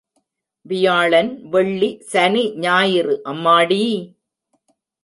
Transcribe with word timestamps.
வியாழன், 0.65 1.49
வெள்ளி, 1.49 1.91
சனி, 2.13 2.43
ஞாயிறு 2.55 3.21
அம்மாடி! 3.25 3.83